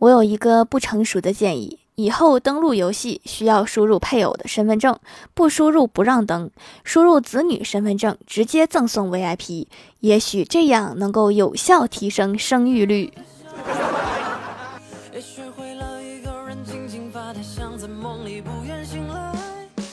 [0.00, 4.98] 我有一个不成熟的建议：以后登录游戏需要输入配偶的身份证，
[5.34, 6.48] 不输入不让登；
[6.84, 9.66] 输入子女身份证，直接赠送 VIP。
[10.00, 13.12] 也许这样能够有效提升生育率。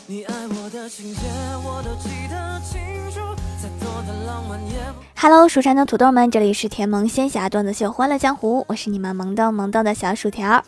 [0.09, 1.19] 你爱我的情节，
[1.65, 2.09] 我都记
[5.19, 10.63] Hello，蜀山的土豆们，这里是甜萌仙侠段子秀《欢乐江湖》，我是你们萌豆萌豆的小薯条。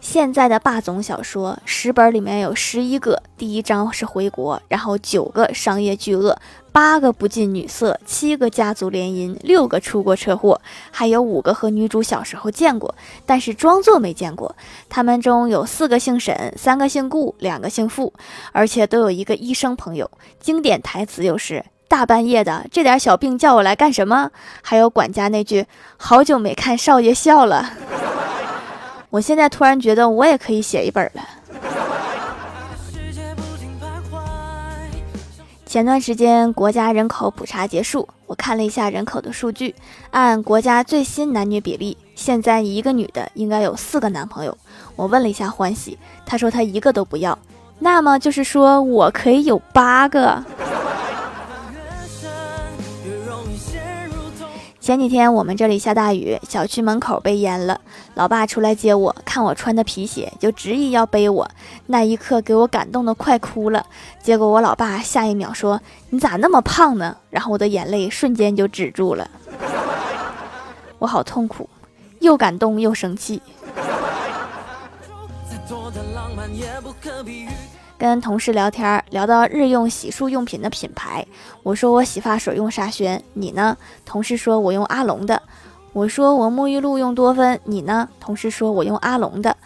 [0.00, 6.38] 现在的霸总小说十本里面有十一个，第一章是回国，然后九个商业巨鳄，
[6.72, 12.94] 八个不近女色，七个家族联姻，六个出过车祸，还有五个和女主小时候见过，
[13.26, 14.56] 但是装作没见过。
[14.88, 18.14] 他们中有四个姓沈，三个姓顾，两个姓傅，
[18.52, 20.10] 而且都有一个医生朋友。
[20.40, 21.62] 经典台词又是。
[21.88, 24.30] 大半夜的，这点小病叫我来干什么？
[24.62, 27.72] 还有管家那句“好久没看少爷笑了”，
[29.08, 31.22] 我现在突然觉得我也可以写一本了。
[35.64, 39.74] 前段时间国家人口普查结束，我看了一下人口的数据，
[40.10, 44.56] 按国家最新男女比例，现在一个女的应该有四个男朋友。
[44.96, 47.38] 我问了一下欢喜，他说他一个都不要，
[47.78, 50.42] 那么就是说我可以有八个。
[54.88, 57.78] 前几天我们这里下大雨，小区门口被淹了。
[58.14, 61.46] 老爸出来接我，看我穿的皮鞋，就执意要背我。
[61.84, 63.84] 那一刻给我感动的快哭了。
[64.22, 65.78] 结果我老爸下一秒说
[66.08, 69.30] ：“你咋那么胖呢？”然后我的眼泪瞬间就止住了。
[70.98, 71.68] 我好痛苦，
[72.20, 73.42] 又感动又生气。
[77.98, 81.26] 跟同事聊天，聊到日用洗漱用品的品牌，
[81.64, 83.76] 我说我洗发水用沙宣，你呢？
[84.06, 85.42] 同事说我用阿龙的。
[85.92, 88.08] 我说我沐浴露用多芬，你呢？
[88.20, 89.56] 同事说我用阿龙的。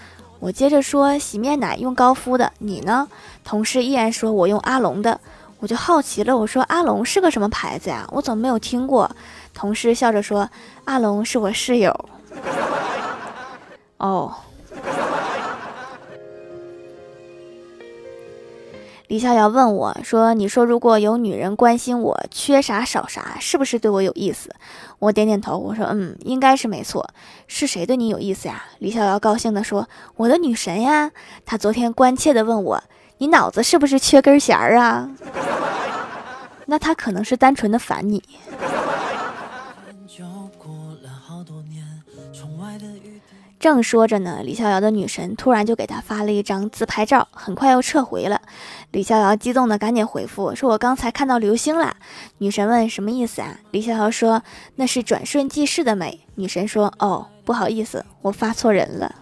[0.40, 3.06] 我接着说洗面奶用高夫的，你呢？
[3.44, 5.20] 同事依然说我用阿龙的。
[5.60, 8.08] 我就好奇了，我说阿龙是个什么牌子呀？
[8.10, 9.14] 我怎么没有听过？
[9.52, 10.48] 同事笑着说
[10.86, 12.08] 阿龙是我室友。
[13.98, 14.32] 哦。
[19.12, 24.48] 李逍遥问我说：“你说如果有女人关心我缺啥少啥，是不是对我有意思？”
[25.00, 27.06] 我点点头，我说：“嗯，应该是没错。
[27.46, 29.86] 是谁对你有意思呀？”李逍遥高兴地说
[30.16, 31.10] ：“我的女神呀！
[31.44, 32.82] 她昨天关切地问我：
[33.18, 35.10] 你脑子是不是缺根弦儿啊？
[36.64, 38.22] 那她可能是单纯的烦你。”
[43.60, 48.42] 正说着呢，李逍遥的女神突然就给他发了一张自拍照，很快又撤回了。
[48.92, 51.96] 李逍遥激动的赶紧回复说：“我刚才看到流星了。”
[52.38, 54.42] 女神问：“什么意思啊？”李逍遥说
[54.76, 59.14] ：“那是转瞬即逝的美。”女神说：“哦，不好意思，我发错人了，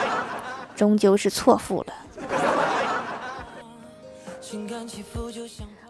[0.74, 1.92] 终究是错付了。”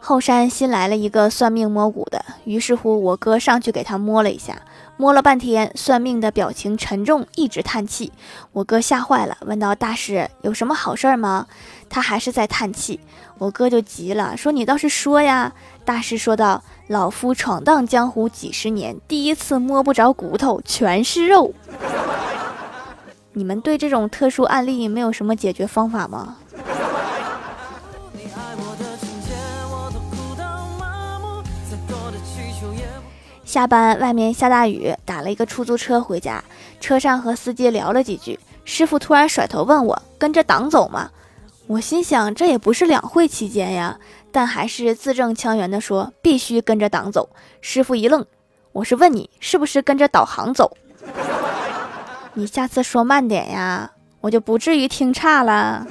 [0.00, 4.62] 后山新来了一个算命摸骨的，于是乎我哥上去给他摸了一下。
[4.98, 8.12] 摸了半天，算命的表情沉重，一直叹气。
[8.52, 11.46] 我哥吓坏了，问道：“大师有什么好事儿吗？”
[11.88, 12.98] 他还是在叹气。
[13.38, 15.52] 我哥就急了，说：“你倒是说呀！”
[15.84, 21.52] 大师说道：“老夫闯荡江湖几十年，第一次摸不着骨头，全是肉。
[23.34, 26.38] 你们对这种特殊案例没有什么解决方法吗？”
[33.56, 36.44] 下班，外面下大雨，打了一个出租车回家。
[36.78, 41.10] 车上和司机聊了几句，师傅突然甩头问我：“跟着党走吗？”
[41.66, 43.98] 我心想，这也不是两会期间呀，
[44.30, 47.30] 但还是字正腔圆地说：“必须跟着党走。”
[47.62, 48.26] 师傅一愣
[48.72, 50.76] ：“我是问你，是不是跟着导航走？
[52.34, 53.90] 你下次说慢点呀，
[54.20, 55.86] 我就不至于听差了。”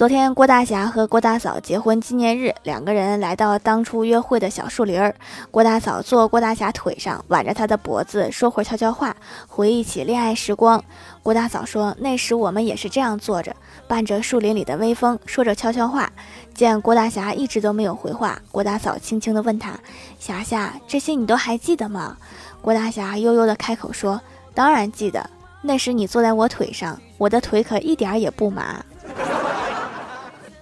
[0.00, 5.14] 昨天郭大侠和郭大嫂结婚纪念日，两个人来到当初约会的小树林儿。
[5.50, 9.14] 郭大嫂坐郭大侠腿上，挽着他的脖子，说会悄悄话，
[9.46, 10.82] 回忆起恋爱时光。
[11.22, 13.54] 郭大嫂说：“那时我们也是这样坐着，
[13.86, 16.10] 伴着树林里的微风，说着悄悄话。”
[16.56, 19.78] 见郭大侠一直都没有回话，郭大嫂轻轻地问他
[20.18, 22.16] ：“霞霞，这些你都还记得吗？”
[22.62, 24.18] 郭大侠悠悠地开口说
[24.54, 25.28] ：“当然记得，
[25.60, 28.82] 那时你坐在我腿上，我的腿可一点也不麻。”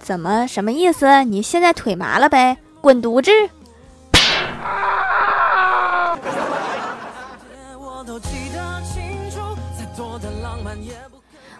[0.09, 1.23] 怎么什么意思？
[1.25, 2.57] 你现在腿麻了呗？
[2.81, 3.29] 滚犊子！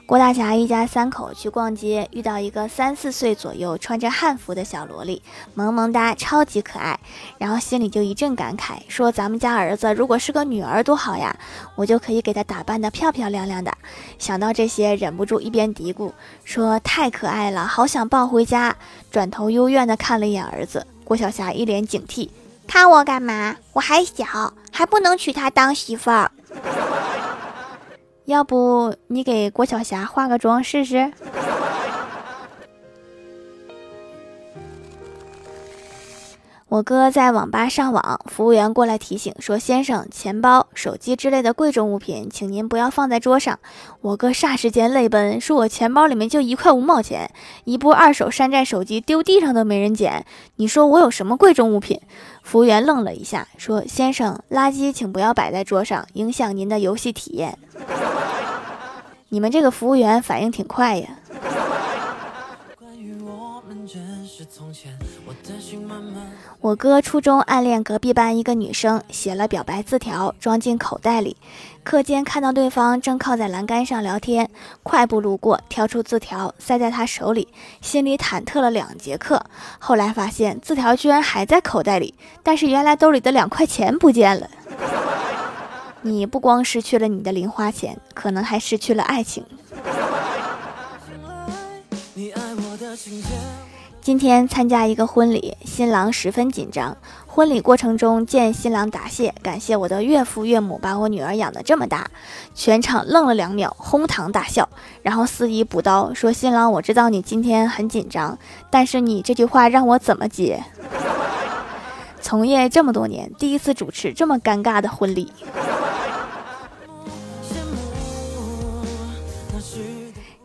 [0.10, 5.22] 郭大侠一家三口去逛街，遇到一个三四岁左右穿着汉服的小萝莉，
[5.54, 7.00] 萌萌哒，超级可爱。
[7.38, 11.38] 然后心里就一阵感慨，说咱们家儿子如果是个女儿多好呀，
[11.76, 13.72] 我就可以给她打扮得漂漂亮亮的。
[14.18, 16.12] 想到这些，忍不住一边嘀咕
[16.44, 18.76] 说太可爱了，好想抱回家。
[19.12, 22.32] 转头幽怨地看了一眼儿子，郭晓霞一脸警惕，
[22.66, 23.58] 看我干嘛？
[23.74, 26.32] 我还小，还不能娶她当媳妇儿。
[28.30, 31.12] 要不你给郭晓霞化个妆试试？
[36.70, 43.58] 我哥在网吧上网，服务员过来提醒说：“先生，钱包、手机之类的贵重物品，请您不要放在桌上。”
[44.02, 47.32] 我哥霎时间泪奔，说：“我钱包里面就一块五毛钱，
[47.64, 50.24] 一部二手山寨手机丢地上都没人捡，
[50.58, 52.00] 你说我有什么贵重物品？”
[52.44, 57.58] 服务员愣了一下，说：“先生，垃圾请不要摆在桌上，影响您的游戏体验。”
[59.30, 61.08] 你们这个服务员反应挺快呀。
[66.62, 71.38] 我哥初中暗恋隔壁班一个女生，写了表白字条，装进口袋里。
[71.84, 74.50] 课间看到对方正靠在栏杆上聊天，
[74.84, 77.48] 快步路过，挑出字条塞在他手里，
[77.82, 79.44] 心里忐忑了两节课。
[79.78, 84.50] 后来发现字条居然还在口袋里，但是原来兜里的两块钱不见了。
[86.02, 89.46] 你不光失去了你的零花钱，可能还失去了爱情。
[94.02, 96.98] 今天参加一个婚礼，新郎十分紧张。
[97.28, 102.10] 婚礼过程中，见新郎答谢，感谢我的岳父岳母把我女儿养得这么大。
[102.56, 104.68] 全场愣了两秒，哄堂大笑。
[105.04, 108.40] 然后司仪补刀说：“新郎，我知道你今天很紧张，
[108.72, 110.64] 但是你这句话让我怎么接？”
[112.22, 115.32] 从业这么多年，第一次主持这么尴尬的婚礼。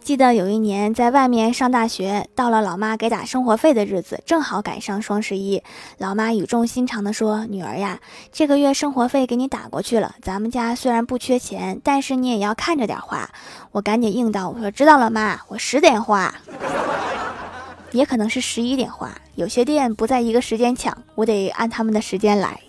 [0.04, 5.62] 记得有一年在外面上大学，到了老妈给打生活费的日子，正好赶上双十一。
[5.96, 7.98] 老妈语重心长地说：“女儿呀，
[8.30, 10.14] 这个月生活费给你打过去了。
[10.20, 13.30] 咱们家虽然不缺钱，但是你也要看着点花。”
[13.72, 16.34] 我赶紧应道：“我说知道了，妈，我十点花，
[17.92, 19.10] 也可能是十一点花。
[19.36, 22.60] 有些店不在一个时间抢，我得按他们的时间来。”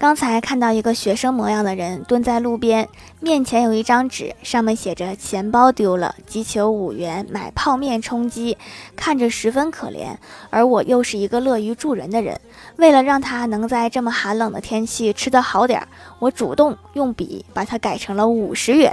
[0.00, 2.88] 刚才看到一个学生模样的人蹲在路边，
[3.20, 8.56] 面前有一张纸，上面写着“钱包丢了，急求五元买泡面充饥”，
[8.96, 10.16] 看着十分可怜。
[10.48, 12.40] 而我又是一个乐于助人的人，
[12.76, 15.86] 为了让他能在这么寒冷的天气吃得好点，
[16.18, 18.90] 我主动用笔把它改成了五十元。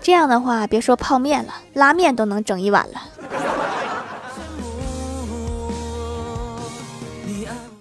[0.00, 3.00] 这样的话，别说泡面了，拉面都能整一碗了。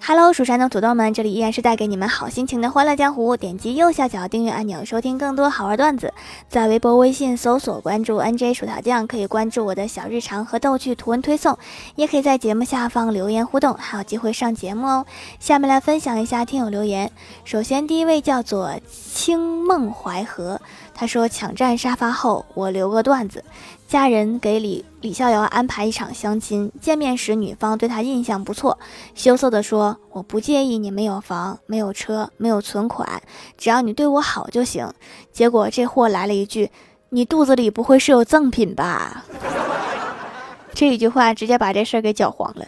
[0.09, 3.35] Hello，蜀山的土豆们，这里依然是带给你们好心情的欢乐江湖。
[3.35, 6.13] 点击右下角订阅按钮，收听更多好玩段子。
[6.47, 11.57] 在微博、微信搜索关注 NJ 薯条酱，可以关注我的小日常和逗趣图文推送，
[11.97, 15.05] 也可以在节目下方留言互动，还有机会上节目哦。
[15.41, 17.11] 下面来分享一下听友留言。
[17.43, 20.61] 首先，第一位叫做清梦淮河。
[20.93, 23.43] 他说：“抢占沙发后，我留个段子。
[23.89, 28.77] 家人给礼李逍遥安排一场相亲，见面时女方对他印象不错，
[29.15, 33.21] 羞涩地说：‘我不介意你没有房、没有车、没有存款，
[33.57, 34.91] 只要你对我好就行。’
[35.31, 36.69] 结果这货来了一句
[37.11, 39.23] ：‘你肚子里不会是有赠品吧？’
[40.75, 42.65] 这一句话直接把这事儿给搅黄了。”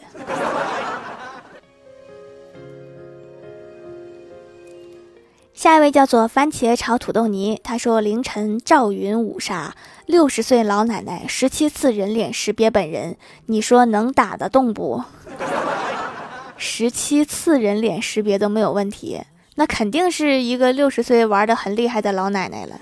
[5.59, 9.75] 下一位叫做番茄炒土豆泥，他说凌晨赵云五杀
[10.05, 15.03] 六十岁老奶奶十七次人脸识别本人，你说能打得动不？
[16.55, 19.21] 十七次人脸识别都没有问题，
[19.55, 22.79] 那肯定是一个六十岁玩的很厉害的老奶奶了。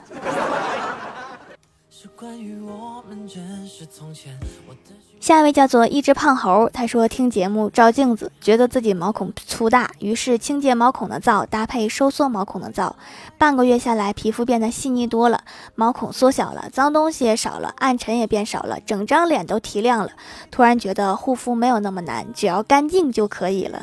[1.90, 12.96] 是关于我们认识从前，我的下一位叫做一只胖猴，他说听节目照镜子，觉得自己毛孔粗大，于是清洁毛孔的皂搭配收缩毛孔的皂，
[13.38, 15.42] 半个月下来，皮肤变得细腻多了，
[15.76, 20.12] 毛孔缩小了，脏东西也少了，暗沉也变少了，整张脸都提亮了。
[20.52, 23.82] 突然觉得护肤没有那么难，只要干净就可以了。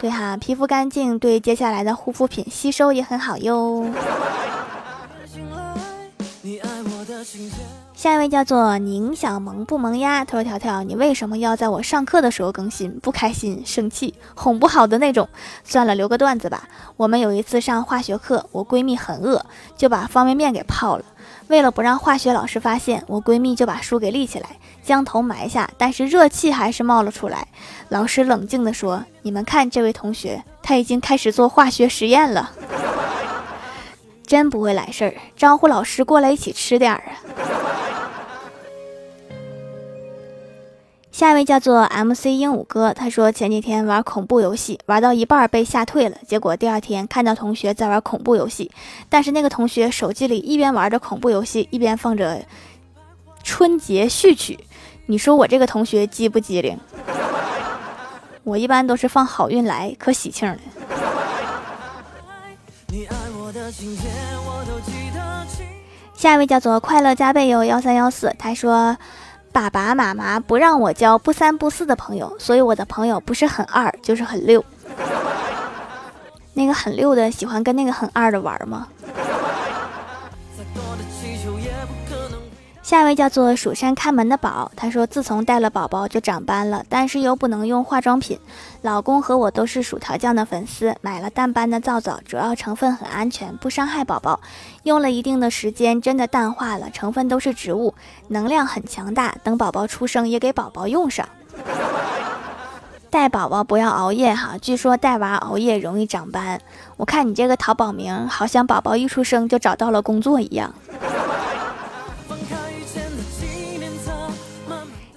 [0.00, 3.86] 对哈，皮肤干净对接下来的护肤品吸收也很好哟。
[6.42, 7.56] 你爱我的情节
[8.04, 10.26] 下一位叫做宁小萌不萌呀？
[10.26, 13.00] 他说：“条条，你为什么要在我上课的时候更新？
[13.00, 15.26] 不开心、生气、哄不好的那种。
[15.64, 16.68] 算了，留个段子吧。
[16.98, 21.04] 我们有一次上化学课，我闺蜜很饿，就把方便面给泡了。
[21.48, 24.50] 为了不让化学老师发现，我闺蜜就把书给立起来，
[24.82, 27.48] 将头埋下，但是热气还是冒了出来。
[27.88, 32.50] 老师冷静地说：‘你们看这位同学，他已经开始做化学实验了。
[34.26, 37.12] 真不会来事儿，招呼老师过来一起吃点儿啊。
[41.12, 48.72] 下一位叫做 MC 鹦鹉哥，他说前几天玩恐怖游戏，玩到一半被吓退了，结果第二天看到同学在玩恐怖游戏，
[49.08, 52.44] 但是那个同学手机里一边玩着恐怖游戏，一边放着
[53.44, 54.58] 春节序曲，
[55.06, 56.76] 你说我这个同学机不机灵？
[58.42, 60.58] 我一般都是放好运来，可喜庆了。
[66.14, 68.96] 下一位叫做快乐加倍哟幺三幺四，他说。
[69.52, 74.64] 爸爸妈妈不让我交不三不四的朋友，所以我的朋友不是很二就是很六。
[76.54, 78.88] 那个很六的喜欢跟那个很二的玩吗？
[82.84, 88.38] 下一位叫做蜀山看门的宝，他说自从带了宝宝就长斑了，但是又不能用化妆品。
[88.82, 94.38] 老公和我都是薯条酱的粉丝，买了淡斑的皂皂，主要成分很安全，不伤害宝宝。
[94.82, 97.94] 用了一定的时间，真的淡化了，成分都是植物，
[98.28, 99.34] 能量很强大。
[99.42, 101.26] 等宝宝出生也给宝宝用上。
[103.08, 106.60] 带宝宝不要熬夜哈，据说带娃熬夜容易长斑。
[106.98, 110.74] 我看你这个淘宝名，好像宝宝一出生就找到了工作一样。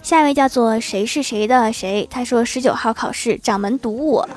[0.08, 4.30] 下一位叫做谁是谁的谁，他说十九号考试掌门堵我，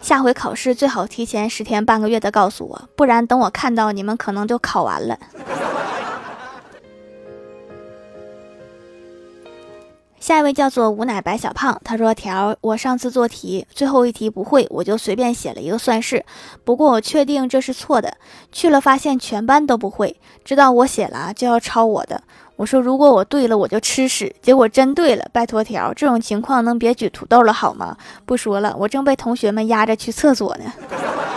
[0.00, 5.18] 下回考试最好提前十天半个月的告诉我，不然等我看到你们可能就考完了。
[10.20, 16.24] 下一位叫做无奶白小胖，他说：“条，我上次做题最后一题不会，我就随便写了一个算式。
[16.62, 18.16] 不过我确定这是错的，
[18.52, 22.22] 去了发现全班都不会，知道我写了就要抄我的。
[22.56, 24.34] 我说如果我对了，我就吃屎。
[24.40, 27.96] 结果真对了，拜托条，这种情况能别举土豆了好吗？
[28.24, 30.72] 不说了，我正被同学们压着去厕所呢。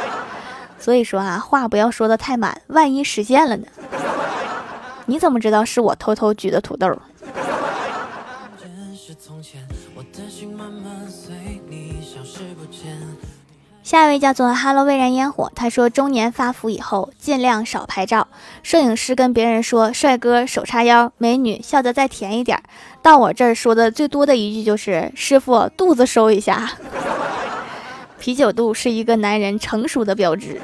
[0.78, 3.66] 所以说啊，话不要说的太满，万一实现了呢？
[5.08, 6.88] 你怎么知道是我偷偷举的土豆？”
[13.88, 18.28] 下一位叫做哈喽未燃烟火，他说中年发福以后尽量少拍照。
[18.62, 22.62] 摄影师跟别人说：“帅哥手叉腰，美女笑得再甜一点。”
[23.02, 26.70] 到我这儿说的最多的一句就是：“师傅肚子收一下。
[28.20, 30.60] ”啤酒肚是一个男人成熟的标志。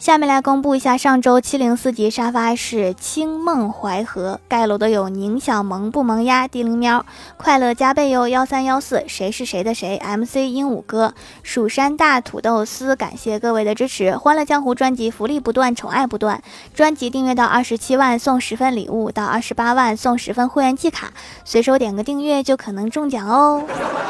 [0.00, 7.04] 下面来公布一下上周七零四级沙发是清梦淮河盖楼的有宁小萌不萌鸭地灵喵
[7.36, 16.42] 快乐加倍哟幺三幺四谁是谁的谁 MC 鹦鹉哥蜀山大土豆丝感谢各位的支持欢乐江湖专辑福利不断宠爱不断
[16.72, 21.12] 专辑订阅到二十七万送十份礼物到二十八万送十份会员季卡
[21.44, 24.09] 随手点个订阅就可能中奖哦。